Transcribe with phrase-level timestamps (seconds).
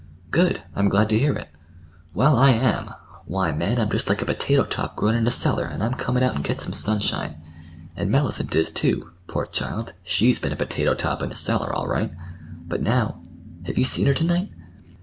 [0.31, 0.63] "Good!
[0.73, 1.49] I'm glad to hear it."
[2.15, 2.89] "Well, I am.
[3.25, 6.23] Why, man, I'm just like a potato top grown in a cellar, and I'm comin'
[6.23, 7.39] out and get some sunshine.
[7.95, 9.11] And Mellicent is, too.
[9.27, 9.93] Poor child!
[10.03, 12.11] she's been a potato top in a cellar all right.
[12.67, 14.51] But now—Have you seen her to night?"